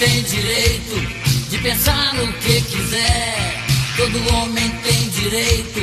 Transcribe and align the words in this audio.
tem 0.00 0.22
direito 0.22 0.96
de 1.50 1.58
pensar 1.58 2.14
no 2.14 2.32
que 2.32 2.62
quiser. 2.62 3.66
Todo 3.98 4.34
homem 4.34 4.70
tem 4.82 5.08
direito 5.10 5.80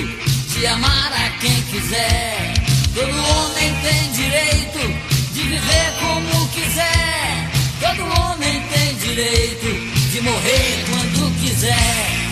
de 0.49 0.65
amar 0.65 1.13
a 1.13 1.29
quem 1.37 1.61
quiser. 1.65 2.55
Todo 2.95 3.11
homem 3.11 3.75
tem 3.83 4.11
direito 4.13 4.79
de 5.33 5.41
viver 5.43 5.93
como 5.99 6.47
quiser. 6.47 7.51
Todo 7.79 8.01
homem 8.19 8.59
tem 8.73 8.95
direito 8.95 10.11
de 10.11 10.21
morrer 10.21 10.85
quando 10.89 11.39
quiser. 11.39 12.27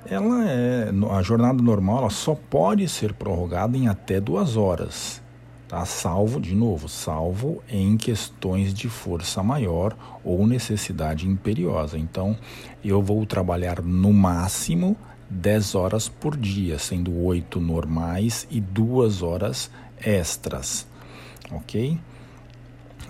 Ela 0.07 0.47
é 0.47 0.91
a 1.11 1.21
jornada 1.21 1.63
normal, 1.63 1.99
ela 1.99 2.09
só 2.09 2.35
pode 2.35 2.87
ser 2.87 3.13
prorrogada 3.13 3.75
em 3.75 3.87
até 3.87 4.19
duas 4.19 4.55
horas 4.55 5.24
tá? 5.67 5.85
salvo, 5.85 6.39
de 6.39 6.55
novo, 6.55 6.87
salvo 6.87 7.61
em 7.69 7.97
questões 7.97 8.73
de 8.73 8.89
força 8.89 9.41
maior 9.43 9.95
ou 10.23 10.45
necessidade 10.45 11.27
imperiosa. 11.27 11.97
Então, 11.97 12.37
eu 12.83 13.01
vou 13.01 13.25
trabalhar 13.25 13.81
no 13.81 14.13
máximo 14.13 14.95
10 15.29 15.75
horas 15.75 16.07
por 16.07 16.37
dia, 16.37 16.77
sendo 16.77 17.23
8 17.23 17.59
normais 17.59 18.47
e 18.49 18.59
2 18.59 19.21
horas 19.21 19.71
extras, 19.99 20.87
ok? 21.51 21.99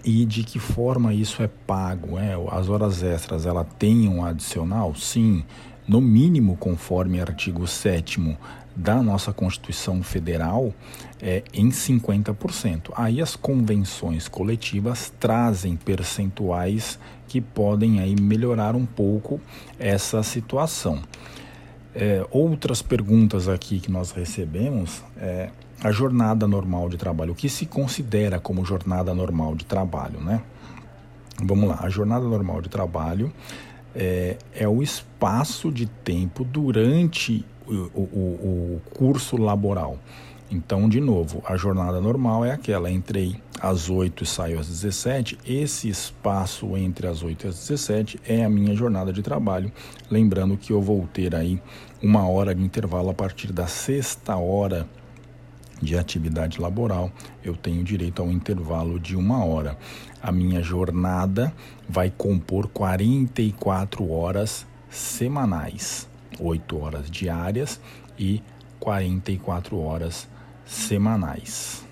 E 0.04 0.24
de 0.24 0.44
que 0.44 0.60
forma 0.60 1.14
isso 1.14 1.42
é 1.42 1.48
pago? 1.48 2.18
É? 2.18 2.36
As 2.52 2.70
horas 2.70 3.02
extras, 3.02 3.46
ela 3.46 3.64
tem 3.64 4.08
um 4.08 4.24
adicional? 4.24 4.94
Sim, 4.96 5.44
no 5.88 6.02
mínimo 6.02 6.58
conforme 6.58 7.22
artigo 7.22 7.68
7 7.68 8.38
da 8.76 9.02
nossa 9.02 9.32
Constituição 9.32 10.04
Federal 10.04 10.74
é 11.22 11.44
em 11.54 11.70
50%. 11.70 12.92
Aí 12.96 13.22
as 13.22 13.36
convenções 13.36 14.28
coletivas 14.28 15.14
trazem 15.20 15.78
percentuais 15.78 17.00
que 17.28 17.40
podem 17.40 18.00
aí 18.00 18.16
melhorar 18.20 18.76
um 18.76 18.86
pouco 18.86 19.40
essa 19.80 20.22
situação. 20.24 21.00
É, 21.94 22.26
outras 22.30 22.82
perguntas 22.82 23.48
aqui 23.48 23.80
que 23.80 23.90
nós 23.90 24.12
recebemos 24.12 25.02
é 25.18 25.50
a 25.82 25.92
jornada 25.92 26.46
normal 26.48 26.90
de 26.90 26.98
trabalho. 26.98 27.32
O 27.32 27.36
que 27.36 27.48
se 27.48 27.66
considera 27.66 28.40
como 28.40 28.66
jornada 28.66 29.14
normal 29.14 29.56
de 29.56 29.66
trabalho, 29.66 30.20
né? 30.20 30.42
Vamos 31.44 31.70
lá, 31.70 31.80
a 31.82 31.90
jornada 31.90 32.26
normal 32.26 32.62
de 32.62 32.70
trabalho 32.70 33.32
é, 33.96 34.38
é 34.54 34.68
o 34.68 34.84
espaço 34.84 35.72
de 35.72 35.86
tempo 35.86 36.44
durante 36.44 37.46
o, 37.68 37.74
o, 37.74 38.02
o 38.76 38.82
curso 38.94 39.38
laboral. 39.38 39.98
Então, 40.52 40.88
de 40.88 41.02
novo, 41.02 41.42
a 41.46 41.58
jornada 41.58 42.00
normal 42.00 42.46
é 42.46 42.52
aquela, 42.52 42.92
entrei 42.92 43.36
às 43.60 43.90
8 43.90 44.24
e 44.24 44.28
saio 44.28 44.60
às 44.60 44.68
17. 44.68 45.40
Esse 45.46 45.90
espaço 45.90 46.78
entre 46.78 47.08
as 47.08 47.24
8 47.24 47.46
e 47.46 47.50
as 47.50 47.56
17 47.68 48.20
é 48.28 48.46
a 48.46 48.50
minha 48.50 48.76
jornada 48.76 49.12
de 49.12 49.24
trabalho. 49.24 49.72
Lembrando 50.10 50.56
que 50.56 50.72
eu 50.72 50.82
vou 50.82 51.08
ter 51.12 51.34
aí 51.34 51.60
uma 52.02 52.28
hora 52.28 52.54
de 52.54 52.62
intervalo 52.62 53.10
a 53.10 53.14
partir 53.14 53.52
da 53.52 53.66
sexta 53.66 54.36
hora 54.36 54.88
de 55.82 55.98
atividade 55.98 56.60
laboral, 56.60 57.12
eu 57.44 57.56
tenho 57.56 57.84
direito 57.84 58.22
a 58.22 58.26
um 58.26 58.32
intervalo 58.32 59.00
de 59.00 59.16
uma 59.16 59.44
hora. 59.44 59.78
A 60.26 60.32
minha 60.32 60.60
jornada 60.60 61.54
vai 61.88 62.10
compor 62.10 62.68
44 62.70 64.10
horas 64.10 64.66
semanais, 64.90 66.10
8 66.40 66.80
horas 66.80 67.12
diárias 67.12 67.80
e 68.18 68.42
44 68.80 69.80
horas 69.80 70.28
semanais. 70.66 71.86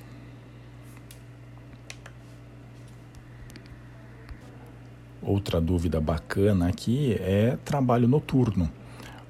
Outra 5.22 5.62
dúvida 5.62 6.02
bacana 6.02 6.70
aqui 6.70 7.16
é 7.20 7.56
trabalho 7.64 8.08
noturno. 8.08 8.68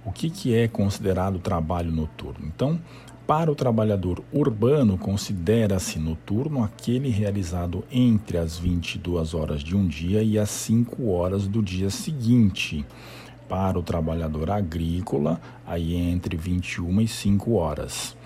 O 0.06 0.14
que, 0.14 0.30
que 0.30 0.56
é 0.56 0.70
considerado 0.70 1.40
trabalho 1.40 1.92
noturno? 1.92 2.46
Então, 2.48 2.80
para 3.26 3.50
o 3.50 3.56
trabalhador 3.56 4.22
urbano, 4.34 4.98
considera-se 4.98 5.98
noturno 5.98 6.62
aquele 6.62 7.10
realizado 7.10 7.84
entre 7.90 8.38
as 8.38 8.58
22 8.58 9.34
horas 9.34 9.64
de 9.64 9.78
um 9.78 9.88
dia 9.88 10.22
e 10.22 10.38
as 10.38 10.50
5 10.50 11.10
horas 11.10 11.48
do 11.48 11.62
dia 11.62 11.90
seguinte. 11.90 12.86
Para 13.48 13.80
o 13.80 13.84
trabalhador 13.84 14.50
agrícola, 14.50 15.40
aí 15.66 15.96
entre 15.96 16.36
21 16.36 17.02
e 17.02 17.08
5 17.08 17.54
horas. 17.54 18.18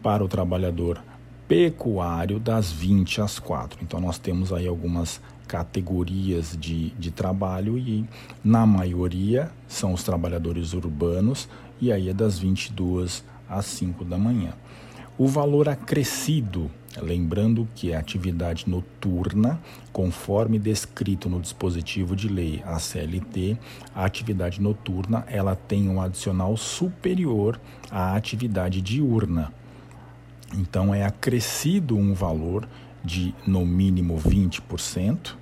Para 0.00 0.24
o 0.24 0.28
trabalhador 0.28 1.02
pecuário, 1.48 2.38
das 2.38 2.70
20 2.70 3.22
às 3.22 3.38
4. 3.40 3.80
Então, 3.82 4.00
nós 4.00 4.18
temos 4.18 4.52
aí 4.52 4.68
algumas 4.68 5.20
categorias 5.48 6.56
de, 6.58 6.90
de 6.90 7.10
trabalho 7.10 7.78
e, 7.78 8.04
na 8.44 8.66
maioria, 8.66 9.50
são 9.66 9.92
os 9.92 10.02
trabalhadores 10.02 10.72
urbanos, 10.72 11.48
e 11.80 11.92
aí 11.92 12.08
é 12.08 12.14
das 12.14 12.38
22 12.38 13.12
às 13.12 13.35
às 13.48 13.66
5 13.66 14.04
da 14.04 14.18
manhã. 14.18 14.52
O 15.18 15.26
valor 15.26 15.66
acrescido, 15.66 16.70
lembrando 17.00 17.66
que 17.74 17.92
é 17.92 17.96
atividade 17.96 18.68
noturna, 18.68 19.58
conforme 19.92 20.58
descrito 20.58 21.28
no 21.28 21.40
dispositivo 21.40 22.14
de 22.14 22.28
lei 22.28 22.62
a 22.66 22.78
CLT, 22.78 23.56
a 23.94 24.04
atividade 24.04 24.60
noturna 24.60 25.24
ela 25.26 25.56
tem 25.56 25.88
um 25.88 26.02
adicional 26.02 26.54
superior 26.56 27.58
à 27.90 28.14
atividade 28.14 28.82
diurna. 28.82 29.52
Então 30.54 30.94
é 30.94 31.02
acrescido 31.02 31.96
um 31.96 32.12
valor 32.12 32.68
de 33.02 33.34
no 33.46 33.64
mínimo 33.64 34.18
20%, 34.18 35.34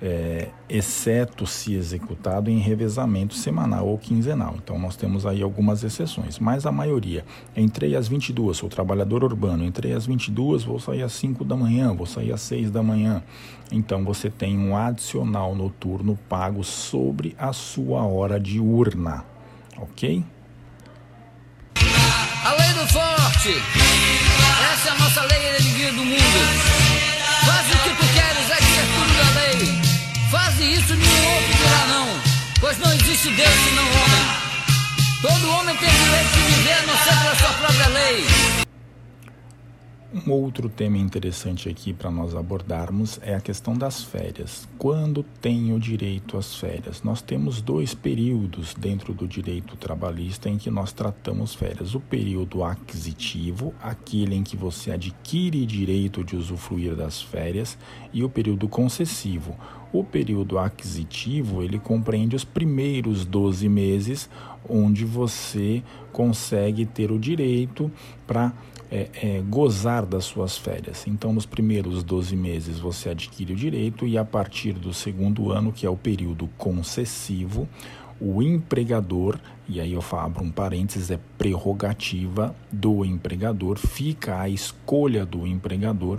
é, 0.00 0.48
exceto 0.68 1.46
se 1.46 1.74
executado 1.74 2.50
em 2.50 2.58
revezamento 2.58 3.34
semanal 3.34 3.86
ou 3.86 3.98
quinzenal. 3.98 4.54
Então, 4.62 4.78
nós 4.78 4.96
temos 4.96 5.24
aí 5.24 5.42
algumas 5.42 5.82
exceções, 5.82 6.38
mas 6.38 6.66
a 6.66 6.72
maioria. 6.72 7.24
Entrei 7.56 7.96
às 7.96 8.08
22, 8.08 8.56
sou 8.56 8.68
trabalhador 8.68 9.24
urbano, 9.24 9.64
entrei 9.64 9.92
às 9.92 10.06
22, 10.06 10.64
vou 10.64 10.78
sair 10.78 11.02
às 11.02 11.12
5 11.12 11.44
da 11.44 11.56
manhã, 11.56 11.94
vou 11.94 12.06
sair 12.06 12.32
às 12.32 12.40
6 12.42 12.70
da 12.70 12.82
manhã. 12.82 13.22
Então, 13.72 14.04
você 14.04 14.30
tem 14.30 14.58
um 14.58 14.76
adicional 14.76 15.54
noturno 15.54 16.18
pago 16.28 16.62
sobre 16.62 17.34
a 17.38 17.52
sua 17.52 18.02
hora 18.04 18.38
diurna, 18.38 19.24
ok? 19.78 20.24
A 22.44 22.52
lei 22.52 22.72
do 22.74 22.86
forte. 22.92 23.56
Essa 24.72 24.88
é 24.88 24.92
a 24.92 24.98
nossa 24.98 25.22
lei 25.22 25.46
do 25.92 26.04
mundo. 26.04 26.76
Faz 27.44 27.66
o 27.70 27.78
que 27.82 27.90
tu 27.90 28.12
queres, 28.12 28.25
Faz 30.56 30.70
isso, 30.70 30.94
nenhum 30.94 31.34
outro 31.34 31.54
dirá 31.54 31.86
não. 31.88 32.20
Pois 32.60 32.78
não 32.78 32.90
existe 32.94 33.28
Deus 33.28 33.54
senão 33.68 33.82
homem. 33.82 34.26
Todo 35.20 35.50
homem 35.50 35.76
tem 35.76 35.90
direito 35.90 36.30
de 36.32 36.54
viver 36.54 36.72
a 36.72 36.82
não 36.82 36.96
ser 36.96 37.20
pela 37.20 37.36
sua 37.36 37.52
própria 37.58 37.88
lei. 37.88 38.65
Um 40.14 40.30
outro 40.30 40.68
tema 40.68 40.98
interessante 40.98 41.68
aqui 41.68 41.92
para 41.92 42.12
nós 42.12 42.32
abordarmos 42.32 43.18
é 43.22 43.34
a 43.34 43.40
questão 43.40 43.74
das 43.74 44.04
férias. 44.04 44.68
Quando 44.78 45.24
tenho 45.40 45.80
direito 45.80 46.38
às 46.38 46.54
férias? 46.54 47.02
Nós 47.02 47.20
temos 47.20 47.60
dois 47.60 47.92
períodos 47.92 48.72
dentro 48.72 49.12
do 49.12 49.26
direito 49.26 49.76
trabalhista 49.76 50.48
em 50.48 50.58
que 50.58 50.70
nós 50.70 50.92
tratamos 50.92 51.56
férias: 51.56 51.96
o 51.96 52.00
período 52.00 52.62
aquisitivo, 52.62 53.74
aquele 53.82 54.36
em 54.36 54.44
que 54.44 54.56
você 54.56 54.92
adquire 54.92 55.66
direito 55.66 56.22
de 56.22 56.36
usufruir 56.36 56.94
das 56.94 57.20
férias, 57.20 57.76
e 58.12 58.22
o 58.22 58.28
período 58.28 58.68
concessivo. 58.68 59.56
O 59.92 60.04
período 60.04 60.56
aquisitivo 60.56 61.64
ele 61.64 61.80
compreende 61.80 62.36
os 62.36 62.44
primeiros 62.44 63.24
12 63.24 63.68
meses, 63.68 64.30
onde 64.68 65.04
você 65.04 65.82
consegue 66.12 66.86
ter 66.86 67.10
o 67.10 67.18
direito 67.18 67.90
para 68.24 68.52
é, 68.90 69.08
é, 69.22 69.42
gozar 69.48 70.06
das 70.06 70.24
suas 70.24 70.56
férias. 70.56 71.06
Então, 71.06 71.32
nos 71.32 71.46
primeiros 71.46 72.02
12 72.02 72.36
meses 72.36 72.78
você 72.78 73.10
adquire 73.10 73.52
o 73.52 73.56
direito 73.56 74.06
e 74.06 74.16
a 74.16 74.24
partir 74.24 74.72
do 74.72 74.92
segundo 74.92 75.50
ano, 75.50 75.72
que 75.72 75.86
é 75.86 75.90
o 75.90 75.96
período 75.96 76.48
concessivo, 76.56 77.68
o 78.20 78.42
empregador, 78.42 79.38
e 79.68 79.80
aí 79.80 79.92
eu 79.92 80.02
abro 80.12 80.42
um 80.42 80.50
parênteses, 80.50 81.10
é 81.10 81.18
prerrogativa 81.36 82.54
do 82.72 83.04
empregador, 83.04 83.76
fica 83.78 84.40
à 84.40 84.48
escolha 84.48 85.26
do 85.26 85.46
empregador 85.46 86.18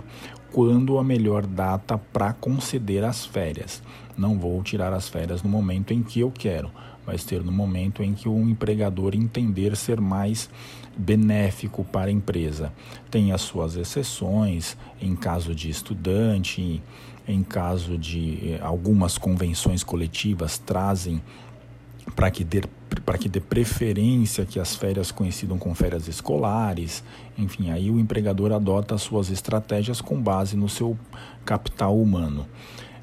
quando 0.52 0.98
a 0.98 1.04
melhor 1.04 1.46
data 1.46 1.98
para 1.98 2.32
conceder 2.32 3.04
as 3.04 3.26
férias. 3.26 3.82
Não 4.16 4.38
vou 4.38 4.62
tirar 4.62 4.92
as 4.92 5.08
férias 5.08 5.42
no 5.42 5.48
momento 5.48 5.92
em 5.92 6.02
que 6.02 6.20
eu 6.20 6.30
quero, 6.30 6.70
mas 7.08 7.24
ter 7.24 7.42
no 7.42 7.50
momento 7.50 8.02
em 8.02 8.12
que 8.12 8.28
o 8.28 8.38
empregador 8.50 9.14
entender 9.14 9.74
ser 9.74 9.98
mais 9.98 10.50
benéfico 10.94 11.82
para 11.82 12.10
a 12.10 12.12
empresa. 12.12 12.70
Tem 13.10 13.32
as 13.32 13.40
suas 13.40 13.76
exceções, 13.76 14.76
em 15.00 15.16
caso 15.16 15.54
de 15.54 15.70
estudante, 15.70 16.82
em 17.26 17.42
caso 17.42 17.96
de 17.96 18.50
eh, 18.50 18.60
algumas 18.60 19.16
convenções 19.16 19.82
coletivas 19.82 20.58
trazem 20.58 21.22
para 22.14 22.30
que 22.30 22.44
dê 22.44 22.62
para 23.04 23.16
que 23.16 23.28
dê 23.28 23.40
preferência 23.40 24.44
que 24.44 24.58
as 24.58 24.74
férias 24.74 25.10
coincidam 25.10 25.58
com 25.58 25.74
férias 25.74 26.08
escolares, 26.08 27.04
enfim, 27.38 27.70
aí 27.70 27.90
o 27.90 27.98
empregador 27.98 28.52
adota 28.52 28.94
as 28.94 29.02
suas 29.02 29.30
estratégias 29.30 30.00
com 30.00 30.20
base 30.20 30.56
no 30.56 30.68
seu 30.68 30.98
capital 31.44 31.98
humano. 31.98 32.46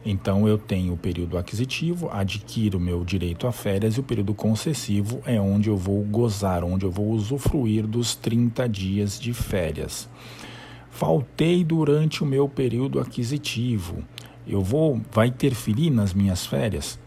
Então 0.06 0.48
eu 0.48 0.56
tenho 0.56 0.94
o 0.94 0.98
período 0.98 1.36
aquisitivo, 1.36 2.10
adquiro 2.12 2.80
meu 2.80 3.04
direito 3.04 3.48
a 3.48 3.52
férias 3.52 3.98
e 3.98 4.00
o 4.00 4.04
período 4.04 4.36
concessivo 4.36 5.19
é 5.25 5.42
onde 5.42 5.68
eu 5.68 5.75
vou 5.75 6.04
gozar, 6.04 6.63
onde 6.63 6.86
eu 6.86 6.92
vou 6.92 7.10
usufruir 7.10 7.88
dos 7.88 8.13
30 8.13 8.69
dias 8.69 9.19
de 9.19 9.34
férias. 9.34 10.07
Faltei 10.92 11.63
durante 11.63 12.24
o 12.24 12.25
meu 12.25 12.48
período 12.48 13.00
aquisitivo. 13.00 14.04
Eu 14.48 14.62
vou 14.62 15.02
vai 15.12 15.28
interferir 15.28 15.90
nas 15.90 16.13
minhas 16.13 16.46
férias? 16.46 17.00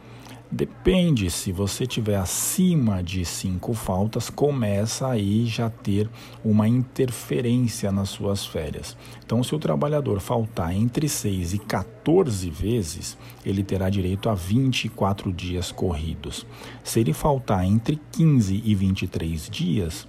Depende, 0.51 1.31
se 1.31 1.53
você 1.53 1.87
tiver 1.87 2.17
acima 2.17 3.03
de 3.03 3.23
cinco 3.23 3.75
faltas, 3.75 4.31
começa 4.31 5.07
aí 5.07 5.45
já 5.45 5.69
ter 5.69 6.09
uma 6.43 6.67
interferência 6.67 7.93
nas 7.93 8.09
suas 8.09 8.47
férias. 8.47 8.97
Então, 9.23 9.45
se 9.45 9.55
o 9.55 9.59
trabalhador 9.59 10.21
faltar 10.21 10.75
entre 10.75 11.07
6 11.07 11.53
e 11.53 11.59
14 11.59 12.49
vezes, 12.49 13.19
ele 13.45 13.63
terá 13.63 13.91
direito 13.91 14.31
a 14.31 14.35
24 14.35 15.31
dias 15.35 15.71
corridos. 15.71 16.47
Se 16.83 17.01
ele 17.01 17.13
faltar 17.13 17.67
entre 17.67 18.01
15 18.13 18.63
e 18.65 18.75
23 18.75 19.51
dias, 19.51 20.09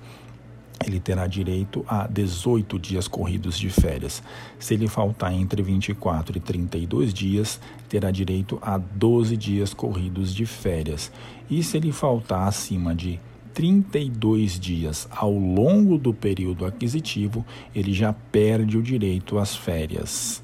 ele 0.85 0.99
terá 0.99 1.27
direito 1.27 1.83
a 1.87 2.07
18 2.07 2.79
dias 2.79 3.07
corridos 3.07 3.57
de 3.57 3.69
férias. 3.69 4.23
Se 4.57 4.73
ele 4.73 4.87
faltar 4.87 5.33
entre 5.33 5.61
24 5.61 6.37
e 6.37 6.39
32 6.39 7.13
dias, 7.13 7.59
terá 7.87 8.11
direito 8.11 8.57
a 8.61 8.77
12 8.77 9.35
dias 9.35 9.73
corridos 9.73 10.33
de 10.33 10.45
férias. 10.45 11.11
E 11.49 11.61
se 11.63 11.77
ele 11.77 11.91
faltar 11.91 12.47
acima 12.47 12.95
de 12.95 13.19
32 13.53 14.59
dias 14.59 15.07
ao 15.11 15.33
longo 15.33 15.97
do 15.97 16.13
período 16.13 16.65
aquisitivo, 16.65 17.45
ele 17.75 17.91
já 17.93 18.13
perde 18.13 18.77
o 18.77 18.81
direito 18.81 19.37
às 19.37 19.55
férias. 19.55 20.41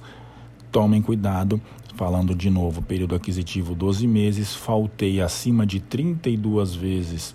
Tomem 0.72 1.02
cuidado, 1.02 1.62
falando 1.96 2.36
de 2.36 2.50
novo, 2.50 2.82
período 2.82 3.16
aquisitivo 3.16 3.74
12 3.74 4.06
meses, 4.06 4.54
faltei 4.54 5.22
acima 5.22 5.66
de 5.66 5.80
32 5.80 6.76
vezes 6.76 7.34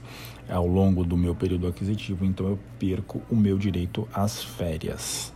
ao 0.50 0.67
longo 0.67 1.05
do 1.05 1.17
meu 1.17 1.35
período 1.35 1.67
aquisitivo, 1.67 2.25
então 2.25 2.47
eu 2.47 2.58
perco 2.79 3.23
o 3.31 3.37
meu 3.37 3.56
direito 3.56 4.08
às 4.12 4.43
férias. 4.43 5.32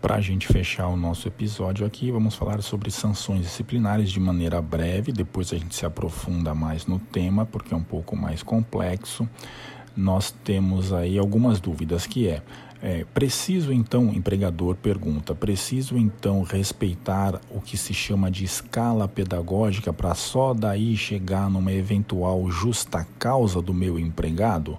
Para 0.00 0.16
a 0.16 0.20
gente 0.20 0.46
fechar 0.46 0.86
o 0.86 0.96
nosso 0.96 1.26
episódio 1.26 1.84
aqui, 1.84 2.12
vamos 2.12 2.36
falar 2.36 2.62
sobre 2.62 2.90
sanções 2.90 3.40
disciplinares 3.40 4.10
de 4.10 4.20
maneira 4.20 4.62
breve, 4.62 5.10
depois 5.10 5.52
a 5.52 5.56
gente 5.56 5.74
se 5.74 5.84
aprofunda 5.84 6.54
mais 6.54 6.86
no 6.86 6.98
tema, 6.98 7.44
porque 7.44 7.74
é 7.74 7.76
um 7.76 7.82
pouco 7.82 8.14
mais 8.14 8.42
complexo. 8.42 9.28
Nós 9.96 10.30
temos 10.44 10.92
aí 10.92 11.18
algumas 11.18 11.58
dúvidas 11.58 12.06
que 12.06 12.28
é 12.28 12.42
é, 12.82 13.04
preciso 13.14 13.72
então, 13.72 14.12
empregador 14.12 14.76
pergunta, 14.76 15.34
preciso 15.34 15.96
então 15.96 16.42
respeitar 16.42 17.40
o 17.50 17.60
que 17.60 17.76
se 17.76 17.94
chama 17.94 18.30
de 18.30 18.44
escala 18.44 19.08
pedagógica 19.08 19.92
para 19.92 20.14
só 20.14 20.52
daí 20.52 20.96
chegar 20.96 21.48
numa 21.48 21.72
eventual 21.72 22.48
justa 22.50 23.06
causa 23.18 23.62
do 23.62 23.72
meu 23.72 23.98
empregado? 23.98 24.78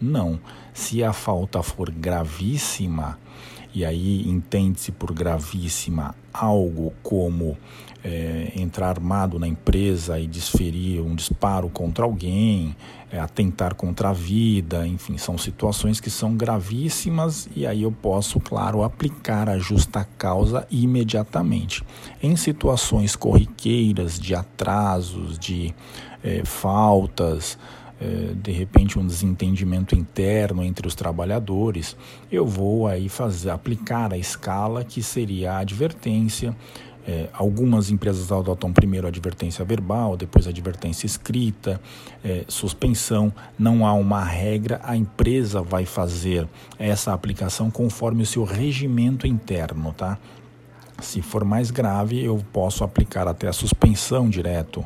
Não. 0.00 0.38
Se 0.72 1.02
a 1.02 1.12
falta 1.12 1.62
for 1.62 1.90
gravíssima, 1.90 3.18
e 3.74 3.84
aí 3.84 4.28
entende-se 4.28 4.92
por 4.92 5.12
gravíssima 5.12 6.14
algo 6.32 6.92
como 7.02 7.56
é, 8.02 8.52
entrar 8.56 8.88
armado 8.88 9.38
na 9.38 9.46
empresa 9.46 10.18
e 10.18 10.26
desferir 10.26 11.00
um 11.00 11.14
disparo 11.14 11.68
contra 11.68 12.04
alguém, 12.04 12.74
é, 13.10 13.18
atentar 13.18 13.74
contra 13.74 14.10
a 14.10 14.12
vida, 14.12 14.86
enfim, 14.86 15.18
são 15.18 15.36
situações 15.36 16.00
que 16.00 16.10
são 16.10 16.36
gravíssimas 16.36 17.48
e 17.54 17.66
aí 17.66 17.82
eu 17.82 17.92
posso, 17.92 18.40
claro, 18.40 18.82
aplicar 18.82 19.48
a 19.48 19.58
justa 19.58 20.06
causa 20.16 20.66
imediatamente. 20.70 21.82
Em 22.22 22.36
situações 22.36 23.16
corriqueiras 23.16 24.18
de 24.18 24.34
atrasos, 24.34 25.38
de 25.38 25.74
é, 26.22 26.44
faltas, 26.44 27.58
de 28.36 28.50
repente 28.50 28.98
um 28.98 29.06
desentendimento 29.06 29.94
interno 29.94 30.64
entre 30.64 30.86
os 30.86 30.94
trabalhadores, 30.94 31.96
eu 32.32 32.46
vou 32.46 32.86
aí 32.86 33.08
fazer 33.08 33.50
aplicar 33.50 34.12
a 34.12 34.16
escala 34.16 34.84
que 34.84 35.02
seria 35.02 35.52
a 35.52 35.58
advertência. 35.58 36.56
É, 37.06 37.28
algumas 37.32 37.90
empresas 37.90 38.30
adotam 38.30 38.72
primeiro 38.72 39.06
advertência 39.06 39.64
verbal, 39.64 40.16
depois 40.16 40.46
advertência 40.46 41.06
escrita, 41.06 41.80
é, 42.22 42.44
suspensão. 42.46 43.32
Não 43.58 43.86
há 43.86 43.92
uma 43.94 44.22
regra, 44.22 44.80
a 44.84 44.96
empresa 44.96 45.62
vai 45.62 45.86
fazer 45.86 46.46
essa 46.78 47.12
aplicação 47.12 47.70
conforme 47.70 48.22
o 48.22 48.26
seu 48.26 48.44
regimento 48.44 49.26
interno, 49.26 49.92
tá? 49.92 50.18
Se 51.00 51.22
for 51.22 51.44
mais 51.44 51.70
grave, 51.70 52.22
eu 52.22 52.44
posso 52.52 52.84
aplicar 52.84 53.26
até 53.26 53.48
a 53.48 53.52
suspensão 53.52 54.28
direto 54.28 54.84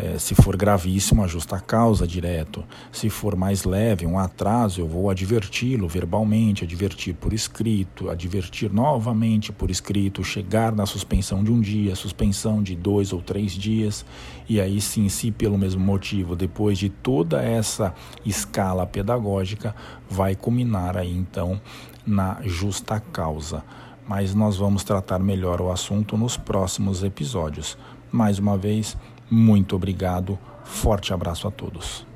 é, 0.00 0.16
se 0.16 0.32
for 0.32 0.56
gravíssimo, 0.56 1.24
a 1.24 1.26
justa 1.26 1.58
causa 1.58 2.06
direto. 2.06 2.64
Se 2.92 3.10
for 3.10 3.34
mais 3.34 3.64
leve, 3.64 4.06
um 4.06 4.16
atraso, 4.16 4.80
eu 4.80 4.86
vou 4.86 5.10
adverti-lo 5.10 5.88
verbalmente, 5.88 6.62
advertir 6.62 7.16
por 7.16 7.32
escrito, 7.32 8.08
advertir 8.08 8.72
novamente 8.72 9.50
por 9.50 9.72
escrito, 9.72 10.22
chegar 10.22 10.70
na 10.70 10.86
suspensão 10.86 11.42
de 11.42 11.50
um 11.50 11.60
dia, 11.60 11.96
suspensão 11.96 12.62
de 12.62 12.76
dois 12.76 13.12
ou 13.12 13.20
três 13.20 13.50
dias, 13.52 14.06
e 14.48 14.60
aí 14.60 14.80
sim, 14.80 15.08
se 15.08 15.32
pelo 15.32 15.58
mesmo 15.58 15.84
motivo, 15.84 16.36
depois 16.36 16.78
de 16.78 16.88
toda 16.88 17.42
essa 17.42 17.92
escala 18.24 18.86
pedagógica, 18.86 19.74
vai 20.08 20.36
culminar 20.36 20.96
aí 20.96 21.12
então 21.12 21.60
na 22.06 22.38
justa 22.44 23.00
causa. 23.00 23.64
Mas 24.06 24.32
nós 24.32 24.56
vamos 24.56 24.84
tratar 24.84 25.18
melhor 25.18 25.60
o 25.60 25.72
assunto 25.72 26.16
nos 26.16 26.36
próximos 26.36 27.02
episódios. 27.02 27.76
Mais 28.10 28.38
uma 28.38 28.56
vez, 28.56 28.96
muito 29.30 29.76
obrigado, 29.76 30.38
forte 30.64 31.12
abraço 31.12 31.46
a 31.46 31.50
todos. 31.50 32.07